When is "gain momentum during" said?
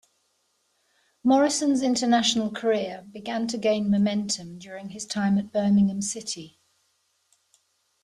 3.55-4.89